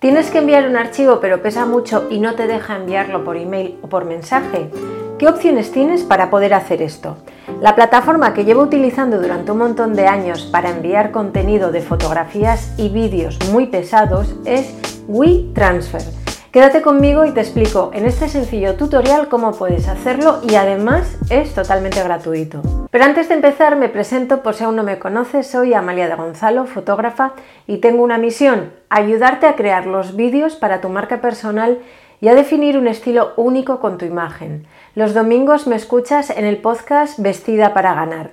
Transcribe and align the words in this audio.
¿Tienes 0.00 0.30
que 0.30 0.38
enviar 0.38 0.66
un 0.66 0.76
archivo 0.76 1.20
pero 1.20 1.42
pesa 1.42 1.66
mucho 1.66 2.06
y 2.08 2.20
no 2.20 2.34
te 2.34 2.46
deja 2.46 2.74
enviarlo 2.74 3.22
por 3.22 3.36
email 3.36 3.78
o 3.82 3.88
por 3.88 4.06
mensaje? 4.06 4.70
¿Qué 5.18 5.28
opciones 5.28 5.72
tienes 5.72 6.04
para 6.04 6.30
poder 6.30 6.54
hacer 6.54 6.80
esto? 6.80 7.18
La 7.60 7.74
plataforma 7.74 8.32
que 8.32 8.46
llevo 8.46 8.62
utilizando 8.62 9.20
durante 9.20 9.52
un 9.52 9.58
montón 9.58 9.92
de 9.92 10.06
años 10.06 10.48
para 10.50 10.70
enviar 10.70 11.10
contenido 11.10 11.70
de 11.70 11.82
fotografías 11.82 12.72
y 12.78 12.88
vídeos 12.88 13.38
muy 13.52 13.66
pesados 13.66 14.34
es 14.46 14.74
WeTransfer. 15.06 16.19
Quédate 16.52 16.82
conmigo 16.82 17.24
y 17.24 17.30
te 17.30 17.38
explico 17.38 17.92
en 17.94 18.06
este 18.06 18.28
sencillo 18.28 18.74
tutorial 18.74 19.28
cómo 19.28 19.52
puedes 19.52 19.86
hacerlo 19.86 20.40
y 20.42 20.56
además 20.56 21.16
es 21.30 21.54
totalmente 21.54 22.02
gratuito. 22.02 22.88
Pero 22.90 23.04
antes 23.04 23.28
de 23.28 23.36
empezar 23.36 23.76
me 23.76 23.88
presento 23.88 24.42
por 24.42 24.54
si 24.54 24.64
aún 24.64 24.74
no 24.74 24.82
me 24.82 24.98
conoces, 24.98 25.46
soy 25.46 25.74
Amalia 25.74 26.08
de 26.08 26.16
Gonzalo, 26.16 26.66
fotógrafa 26.66 27.34
y 27.68 27.76
tengo 27.76 28.02
una 28.02 28.18
misión, 28.18 28.72
ayudarte 28.88 29.46
a 29.46 29.54
crear 29.54 29.86
los 29.86 30.16
vídeos 30.16 30.56
para 30.56 30.80
tu 30.80 30.88
marca 30.88 31.20
personal 31.20 31.78
y 32.20 32.26
a 32.26 32.34
definir 32.34 32.76
un 32.76 32.88
estilo 32.88 33.32
único 33.36 33.78
con 33.78 33.96
tu 33.96 34.04
imagen. 34.04 34.66
Los 34.96 35.14
domingos 35.14 35.68
me 35.68 35.76
escuchas 35.76 36.30
en 36.30 36.44
el 36.44 36.56
podcast 36.56 37.20
Vestida 37.20 37.74
para 37.74 37.94
ganar. 37.94 38.32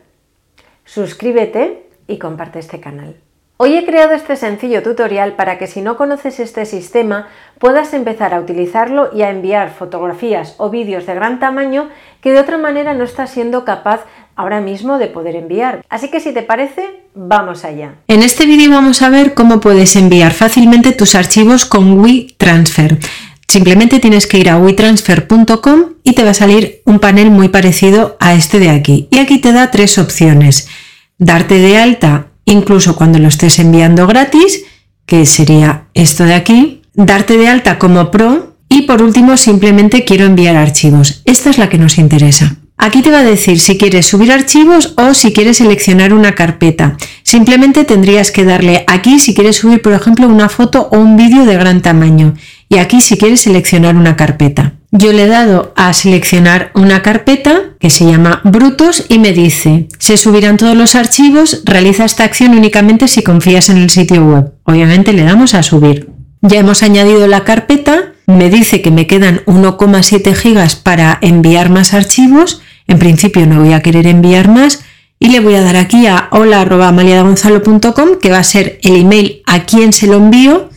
Suscríbete 0.85 1.87
y 2.07 2.17
comparte 2.17 2.57
este 2.57 2.79
canal. 2.79 3.15
Hoy 3.59 3.75
he 3.75 3.85
creado 3.85 4.13
este 4.13 4.35
sencillo 4.35 4.83
tutorial 4.83 5.33
para 5.33 5.57
que 5.57 5.65
si 5.65 5.81
no 5.81 5.97
conoces 5.97 6.39
este 6.39 6.67
sistema 6.67 7.27
puedas 7.57 7.91
empezar 7.95 8.35
a 8.35 8.39
utilizarlo 8.39 9.09
y 9.11 9.23
a 9.23 9.31
enviar 9.31 9.73
fotografías 9.73 10.53
o 10.57 10.69
vídeos 10.69 11.07
de 11.07 11.15
gran 11.15 11.39
tamaño 11.39 11.89
que 12.21 12.31
de 12.31 12.39
otra 12.39 12.59
manera 12.59 12.93
no 12.93 13.03
estás 13.03 13.31
siendo 13.31 13.65
capaz 13.65 14.01
ahora 14.35 14.61
mismo 14.61 14.99
de 14.99 15.07
poder 15.07 15.35
enviar. 15.35 15.83
Así 15.89 16.09
que 16.11 16.19
si 16.19 16.33
te 16.33 16.43
parece, 16.43 17.01
vamos 17.15 17.65
allá. 17.65 17.95
En 18.07 18.21
este 18.21 18.45
vídeo 18.45 18.69
vamos 18.69 19.01
a 19.01 19.09
ver 19.09 19.33
cómo 19.33 19.59
puedes 19.59 19.95
enviar 19.95 20.33
fácilmente 20.33 20.91
tus 20.91 21.15
archivos 21.15 21.65
con 21.65 21.99
WeTransfer. 21.99 22.99
Simplemente 23.47 23.99
tienes 23.99 24.27
que 24.27 24.37
ir 24.37 24.51
a 24.51 24.59
WeTransfer.com 24.59 25.93
y 26.03 26.13
te 26.13 26.23
va 26.23 26.29
a 26.29 26.35
salir 26.35 26.83
un 26.85 26.99
panel 26.99 27.31
muy 27.31 27.47
parecido 27.47 28.17
a 28.19 28.35
este 28.35 28.59
de 28.59 28.69
aquí. 28.69 29.07
Y 29.09 29.17
aquí 29.17 29.39
te 29.39 29.51
da 29.51 29.71
tres 29.71 29.97
opciones. 29.97 30.69
Darte 31.17 31.55
de 31.55 31.79
alta 31.79 32.27
incluso 32.47 32.95
cuando 32.95 33.19
lo 33.19 33.27
estés 33.27 33.59
enviando 33.59 34.07
gratis, 34.07 34.63
que 35.05 35.25
sería 35.25 35.87
esto 35.93 36.23
de 36.23 36.33
aquí, 36.33 36.81
darte 36.95 37.37
de 37.37 37.47
alta 37.47 37.77
como 37.77 38.09
pro 38.09 38.55
y 38.69 38.83
por 38.83 39.01
último 39.01 39.37
simplemente 39.37 40.03
quiero 40.03 40.25
enviar 40.25 40.55
archivos. 40.55 41.21
Esta 41.25 41.49
es 41.49 41.57
la 41.57 41.69
que 41.69 41.77
nos 41.77 41.97
interesa. 41.97 42.57
Aquí 42.79 43.01
te 43.01 43.09
va 43.09 43.19
a 43.19 43.23
decir 43.23 43.59
si 43.59 43.77
quieres 43.77 44.05
subir 44.05 44.31
archivos 44.31 44.93
o 44.97 45.15
si 45.15 45.33
quieres 45.33 45.57
seleccionar 45.57 46.13
una 46.13 46.35
carpeta. 46.35 46.95
Simplemente 47.23 47.85
tendrías 47.85 48.31
que 48.31 48.45
darle 48.45 48.83
aquí 48.87 49.19
si 49.19 49.33
quieres 49.33 49.57
subir, 49.57 49.81
por 49.81 49.93
ejemplo, 49.93 50.27
una 50.27 50.47
foto 50.47 50.87
o 50.91 50.99
un 50.99 51.17
vídeo 51.17 51.45
de 51.45 51.55
gran 51.55 51.81
tamaño 51.81 52.35
y 52.69 52.77
aquí 52.77 53.01
si 53.01 53.17
quieres 53.17 53.41
seleccionar 53.41 53.95
una 53.95 54.15
carpeta. 54.15 54.73
Yo 54.91 55.11
le 55.11 55.23
he 55.23 55.27
dado 55.27 55.73
a 55.75 55.91
seleccionar 55.93 56.71
una 56.75 57.01
carpeta 57.01 57.75
que 57.79 57.89
se 57.89 58.05
llama 58.05 58.41
Brutos 58.43 59.05
y 59.09 59.19
me 59.19 59.33
dice, 59.33 59.87
se 59.99 60.15
subirán 60.15 60.57
todos 60.57 60.77
los 60.77 60.95
archivos, 60.95 61.63
realiza 61.65 62.05
esta 62.05 62.23
acción 62.23 62.51
únicamente 62.51 63.07
si 63.07 63.23
confías 63.23 63.69
en 63.69 63.77
el 63.77 63.89
sitio 63.89 64.23
web. 64.23 64.53
Obviamente 64.63 65.13
le 65.13 65.23
damos 65.23 65.55
a 65.55 65.63
subir. 65.63 66.09
Ya 66.41 66.59
hemos 66.59 66.83
añadido 66.83 67.27
la 67.27 67.43
carpeta, 67.43 68.13
me 68.27 68.49
dice 68.49 68.81
que 68.81 68.91
me 68.91 69.07
quedan 69.07 69.41
1,7 69.45 70.33
gigas 70.35 70.75
para 70.75 71.17
enviar 71.21 71.69
más 71.69 71.93
archivos, 71.93 72.61
en 72.87 72.99
principio 72.99 73.45
no 73.45 73.61
voy 73.61 73.73
a 73.73 73.81
querer 73.81 74.07
enviar 74.07 74.47
más 74.49 74.83
y 75.19 75.29
le 75.29 75.39
voy 75.39 75.55
a 75.55 75.61
dar 75.61 75.75
aquí 75.75 76.07
a 76.07 76.29
hola.maliadagonzalo.com 76.31 78.19
que 78.21 78.29
va 78.29 78.39
a 78.39 78.43
ser 78.43 78.79
el 78.83 78.95
email 78.95 79.41
a 79.45 79.65
quien 79.65 79.93
se 79.93 80.07
lo 80.07 80.17
envío. 80.17 80.69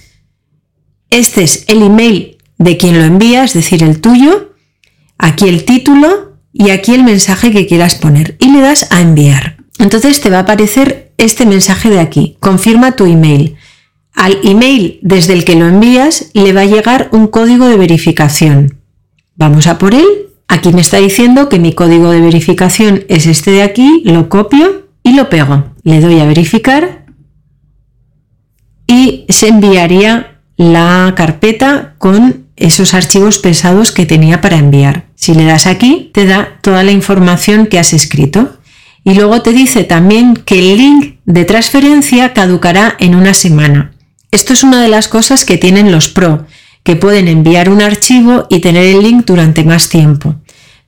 Este 1.10 1.42
es 1.42 1.64
el 1.68 1.82
email 1.82 2.38
de 2.58 2.76
quien 2.76 2.98
lo 2.98 3.04
envía, 3.04 3.44
es 3.44 3.54
decir, 3.54 3.82
el 3.82 4.00
tuyo, 4.00 4.54
aquí 5.18 5.48
el 5.48 5.64
título 5.64 6.36
y 6.52 6.70
aquí 6.70 6.94
el 6.94 7.04
mensaje 7.04 7.52
que 7.52 7.66
quieras 7.66 7.94
poner 7.94 8.36
y 8.38 8.50
le 8.50 8.60
das 8.60 8.86
a 8.90 9.00
enviar. 9.00 9.56
Entonces 9.78 10.20
te 10.20 10.30
va 10.30 10.38
a 10.38 10.42
aparecer 10.42 11.12
este 11.16 11.46
mensaje 11.46 11.90
de 11.90 12.00
aquí, 12.00 12.36
confirma 12.40 12.92
tu 12.92 13.06
email. 13.06 13.56
Al 14.12 14.38
email 14.42 14.98
desde 15.02 15.32
el 15.32 15.44
que 15.44 15.54
lo 15.54 15.66
envías 15.66 16.30
le 16.34 16.52
va 16.52 16.62
a 16.62 16.66
llegar 16.66 17.08
un 17.12 17.28
código 17.28 17.66
de 17.66 17.76
verificación. 17.76 18.80
Vamos 19.36 19.66
a 19.66 19.78
por 19.78 19.94
él. 19.94 20.29
Aquí 20.50 20.72
me 20.72 20.80
está 20.80 20.96
diciendo 20.96 21.48
que 21.48 21.60
mi 21.60 21.74
código 21.74 22.10
de 22.10 22.20
verificación 22.20 23.04
es 23.08 23.26
este 23.26 23.52
de 23.52 23.62
aquí, 23.62 24.02
lo 24.04 24.28
copio 24.28 24.88
y 25.04 25.14
lo 25.14 25.30
pego. 25.30 25.72
Le 25.84 26.00
doy 26.00 26.18
a 26.18 26.24
verificar 26.24 27.06
y 28.84 29.26
se 29.28 29.46
enviaría 29.46 30.40
la 30.56 31.14
carpeta 31.16 31.94
con 31.98 32.46
esos 32.56 32.94
archivos 32.94 33.38
pesados 33.38 33.92
que 33.92 34.06
tenía 34.06 34.40
para 34.40 34.56
enviar. 34.56 35.06
Si 35.14 35.34
le 35.34 35.44
das 35.44 35.68
aquí, 35.68 36.10
te 36.12 36.26
da 36.26 36.58
toda 36.62 36.82
la 36.82 36.90
información 36.90 37.66
que 37.66 37.78
has 37.78 37.92
escrito. 37.92 38.58
Y 39.04 39.14
luego 39.14 39.42
te 39.42 39.52
dice 39.52 39.84
también 39.84 40.34
que 40.34 40.58
el 40.58 40.78
link 40.78 41.14
de 41.26 41.44
transferencia 41.44 42.32
caducará 42.32 42.96
en 42.98 43.14
una 43.14 43.34
semana. 43.34 43.92
Esto 44.32 44.52
es 44.52 44.64
una 44.64 44.82
de 44.82 44.88
las 44.88 45.06
cosas 45.06 45.44
que 45.44 45.58
tienen 45.58 45.92
los 45.92 46.08
Pro, 46.08 46.44
que 46.82 46.96
pueden 46.96 47.28
enviar 47.28 47.68
un 47.68 47.82
archivo 47.82 48.46
y 48.48 48.60
tener 48.60 48.84
el 48.84 49.02
link 49.02 49.24
durante 49.26 49.64
más 49.64 49.88
tiempo. 49.88 50.36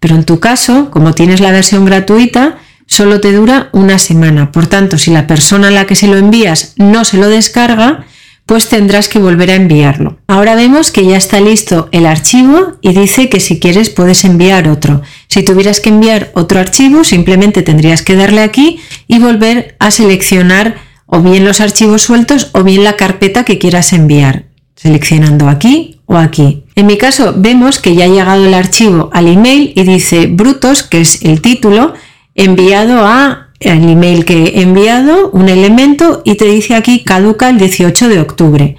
Pero 0.01 0.17
en 0.17 0.25
tu 0.25 0.41
caso, 0.41 0.91
como 0.91 1.15
tienes 1.15 1.41
la 1.41 1.53
versión 1.53 1.85
gratuita, 1.85 2.59
solo 2.87 3.21
te 3.21 3.33
dura 3.33 3.69
una 3.73 3.99
semana. 3.99 4.53
Por 4.53 4.67
tanto, 4.67 4.99
si 4.99 5.11
la 5.11 5.27
persona 5.27 5.69
a 5.69 5.71
la 5.71 5.87
que 5.87 5.95
se 5.95 6.09
lo 6.09 6.17
envías 6.17 6.75
no 6.77 7.05
se 7.05 7.19
lo 7.19 7.29
descarga, 7.29 8.05
pues 8.47 8.69
tendrás 8.69 9.09
que 9.09 9.19
volver 9.19 9.51
a 9.51 9.55
enviarlo. 9.55 10.19
Ahora 10.27 10.55
vemos 10.55 10.91
que 10.91 11.07
ya 11.07 11.17
está 11.17 11.41
listo 11.41 11.89
el 11.93 12.07
archivo 12.07 12.77
y 12.81 12.93
dice 12.93 13.29
que 13.29 13.41
si 13.41 13.61
quieres 13.61 13.89
puedes 13.89 14.25
enviar 14.25 14.69
otro. 14.69 15.03
Si 15.29 15.43
tuvieras 15.43 15.81
que 15.81 15.91
enviar 15.91 16.33
otro 16.35 16.59
archivo, 16.59 17.05
simplemente 17.05 17.63
tendrías 17.63 18.03
que 18.03 18.17
darle 18.17 18.43
aquí 18.43 18.81
y 19.07 19.21
volver 19.21 19.77
a 19.79 19.91
seleccionar 19.91 20.77
o 21.07 21.21
bien 21.21 21.45
los 21.45 21.61
archivos 21.61 22.03
sueltos 22.03 22.51
o 22.53 22.65
bien 22.65 22.85
la 22.85 22.97
carpeta 22.97 23.45
que 23.45 23.59
quieras 23.59 23.93
enviar, 23.93 24.47
seleccionando 24.83 25.49
aquí 25.49 26.01
o 26.07 26.17
aquí. 26.17 26.65
En 26.75 26.87
mi 26.87 26.99
caso 26.99 27.35
vemos 27.37 27.79
que 27.79 27.95
ya 27.95 28.07
ha 28.07 28.09
llegado 28.09 28.45
el 28.45 28.53
archivo 28.53 29.11
al 29.13 29.29
email 29.29 29.73
y 29.77 29.85
dice 29.85 30.27
brutos, 30.27 30.83
que 30.83 31.01
es 31.01 31.23
el 31.23 31.41
título, 31.41 31.95
enviado 32.35 33.07
a 33.07 33.51
el 33.61 33.89
email 33.89 34.25
que 34.25 34.43
he 34.43 34.63
enviado, 34.63 35.31
un 35.31 35.49
elemento 35.49 36.23
y 36.25 36.35
te 36.35 36.47
dice 36.47 36.75
aquí 36.75 37.05
caduca 37.05 37.49
el 37.49 37.59
18 37.59 38.09
de 38.09 38.21
octubre. 38.21 38.77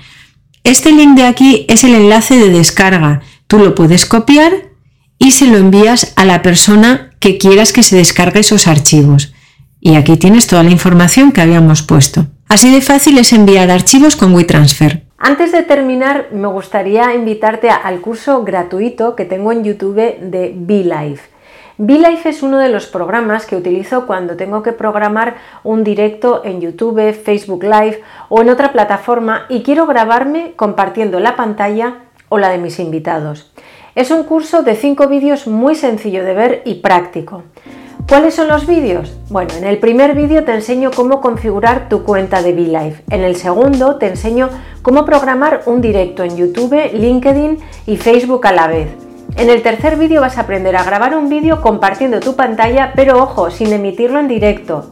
Este 0.66 0.92
link 0.92 1.16
de 1.16 1.24
aquí 1.24 1.66
es 1.70 1.86
el 1.86 1.96
enlace 1.96 2.36
de 2.36 2.50
descarga. 2.50 3.22
Tú 3.48 3.60
lo 3.60 3.74
puedes 3.74 4.06
copiar 4.06 4.52
y 5.18 5.32
se 5.32 5.48
lo 5.48 5.58
envías 5.58 6.12
a 6.18 6.26
la 6.26 6.42
persona 6.42 7.12
que 7.20 7.38
quieras 7.38 7.72
que 7.72 7.84
se 7.84 7.96
descargue 7.96 8.42
esos 8.42 8.68
archivos. 8.68 9.34
Y 9.80 9.96
aquí 9.96 10.18
tienes 10.18 10.48
toda 10.48 10.64
la 10.64 10.72
información 10.72 11.32
que 11.32 11.40
habíamos 11.40 11.82
puesto. 11.82 12.28
Así 12.50 12.70
de 12.72 12.82
fácil 12.82 13.18
es 13.18 13.32
enviar 13.32 13.72
archivos 13.72 14.18
con 14.18 14.34
WeTransfer. 14.34 15.03
Antes 15.26 15.54
de 15.54 15.64
terminar, 15.64 16.28
me 16.34 16.50
gustaría 16.50 17.14
invitarte 17.14 17.70
al 17.70 18.02
curso 18.02 18.44
gratuito 18.44 19.16
que 19.16 19.24
tengo 19.24 19.54
en 19.54 19.64
YouTube 19.64 20.20
de 20.20 20.54
BeLife. 20.54 21.30
BeLife 21.78 22.28
es 22.28 22.44
uno 22.44 22.58
de 22.58 22.68
los 22.68 22.88
programas 22.88 23.46
que 23.46 23.56
utilizo 23.56 24.06
cuando 24.06 24.36
tengo 24.36 24.62
que 24.64 24.74
programar 24.74 25.36
un 25.64 25.86
directo 25.86 26.42
en 26.44 26.60
YouTube, 26.60 27.14
Facebook 27.14 27.64
Live 27.64 28.02
o 28.28 28.42
en 28.42 28.50
otra 28.50 28.74
plataforma 28.74 29.46
y 29.48 29.64
quiero 29.64 29.86
grabarme 29.86 30.56
compartiendo 30.58 31.22
la 31.22 31.38
pantalla 31.38 32.00
o 32.28 32.38
la 32.38 32.50
de 32.50 32.58
mis 32.58 32.78
invitados. 32.80 33.50
Es 33.96 34.12
un 34.12 34.24
curso 34.24 34.62
de 34.62 34.76
5 34.76 35.08
vídeos 35.08 35.48
muy 35.48 35.76
sencillo 35.76 36.26
de 36.26 36.34
ver 36.34 36.62
y 36.66 36.82
práctico. 36.82 37.44
¿Cuáles 38.10 38.36
son 38.36 38.50
los 38.50 38.68
vídeos? 38.68 39.18
Bueno, 39.30 39.54
en 39.54 39.64
el 39.64 39.78
primer 39.78 40.14
vídeo 40.14 40.44
te 40.44 40.54
enseño 40.54 40.92
cómo 40.94 41.22
configurar 41.22 41.88
tu 41.88 42.04
cuenta 42.04 42.42
de 42.42 42.52
BeLife. 42.52 43.02
En 43.10 43.22
el 43.22 43.38
segundo 43.38 43.96
te 43.96 44.08
enseño 44.08 44.50
cómo 44.84 45.06
programar 45.06 45.64
un 45.66 45.82
directo 45.82 46.24
en 46.24 46.38
YouTube, 46.38 46.92
LinkedIn 46.94 47.58
y 47.88 47.98
Facebook 47.98 48.46
a 48.46 48.52
la 48.52 48.68
vez. 48.68 48.90
En 49.38 49.50
el 49.50 49.64
tercer 49.64 49.96
vídeo 49.96 50.22
vas 50.22 50.38
a 50.38 50.42
aprender 50.42 50.76
a 50.76 50.84
grabar 50.84 51.16
un 51.16 51.30
vídeo 51.30 51.62
compartiendo 51.62 52.20
tu 52.20 52.36
pantalla, 52.36 52.94
pero 52.96 53.24
ojo, 53.24 53.50
sin 53.50 53.74
emitirlo 53.74 54.20
en 54.20 54.28
directo. 54.28 54.92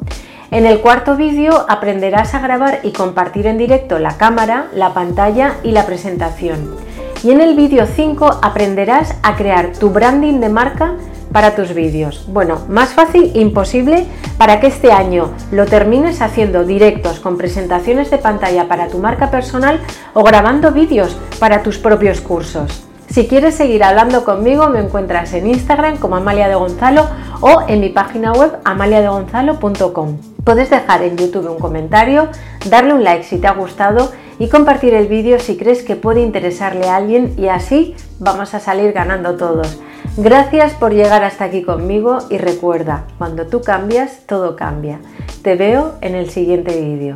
En 0.50 0.66
el 0.66 0.80
cuarto 0.80 1.16
vídeo 1.16 1.66
aprenderás 1.70 2.34
a 2.34 2.40
grabar 2.40 2.80
y 2.84 2.92
compartir 2.92 3.46
en 3.46 3.58
directo 3.58 4.00
la 4.00 4.18
cámara, 4.18 4.68
la 4.74 4.94
pantalla 4.94 5.58
y 5.62 5.72
la 5.72 5.86
presentación. 5.86 6.76
Y 7.24 7.32
en 7.32 7.42
el 7.42 7.56
vídeo 7.56 7.86
5 7.86 8.40
aprenderás 8.42 9.16
a 9.22 9.36
crear 9.36 9.74
tu 9.74 9.92
branding 9.92 10.40
de 10.40 10.50
marca 10.50 10.96
para 11.32 11.56
tus 11.56 11.74
vídeos. 11.74 12.26
Bueno, 12.28 12.62
más 12.70 12.90
fácil 12.90 13.32
imposible 13.36 14.06
para 14.38 14.60
que 14.60 14.68
este 14.68 14.92
año 14.92 15.32
lo 15.52 15.66
termines 15.66 16.22
haciendo 16.22 16.64
directos 16.66 17.20
con 17.20 17.38
presentaciones 17.38 18.12
de 18.12 18.18
pantalla 18.18 18.68
para 18.68 18.88
tu 18.88 18.98
marca 18.98 19.32
personal 19.32 19.80
o 20.14 20.24
grabando 20.24 20.72
vídeos 20.72 21.18
para 21.40 21.64
tus 21.64 21.78
propios 21.78 22.22
cursos. 22.22 22.84
Si 23.10 23.28
quieres 23.28 23.56
seguir 23.56 23.84
hablando 23.84 24.24
conmigo, 24.24 24.70
me 24.70 24.80
encuentras 24.80 25.34
en 25.34 25.48
Instagram 25.48 25.98
como 25.98 26.16
Amalia 26.16 26.48
de 26.48 26.56
Gonzalo 26.56 27.08
o 27.42 27.64
en 27.68 27.82
mi 27.82 27.90
página 27.90 28.32
web 28.32 28.60
amaliadegonzalo.com. 28.64 30.18
Puedes 30.46 30.70
dejar 30.70 31.04
en 31.04 31.18
YouTube 31.18 31.52
un 31.52 31.60
comentario, 31.60 32.30
darle 32.70 32.94
un 32.94 33.04
like 33.04 33.26
si 33.26 33.38
te 33.38 33.48
ha 33.48 33.52
gustado 33.54 34.14
y 34.40 34.48
compartir 34.48 34.94
el 34.94 35.08
vídeo 35.08 35.40
si 35.40 35.58
crees 35.58 35.84
que 35.84 35.98
puede 35.98 36.22
interesarle 36.22 36.88
a 36.88 36.96
alguien 36.96 37.36
y 37.38 37.50
así 37.50 37.96
vamos 38.20 38.54
a 38.54 38.60
salir 38.62 38.94
ganando 38.94 39.36
todos. 39.36 39.78
Gracias 40.18 40.74
por 40.74 40.94
llegar 40.94 41.24
hasta 41.24 41.46
aquí 41.46 41.64
conmigo 41.64 42.20
y 42.30 42.38
recuerda, 42.38 43.06
cuando 43.18 43.48
tú 43.48 43.62
cambias, 43.62 44.26
todo 44.28 44.58
cambia. 44.58 45.00
Te 45.42 45.56
veo 45.56 45.96
en 46.02 46.16
el 46.16 46.30
siguiente 46.30 46.80
vídeo. 46.82 47.16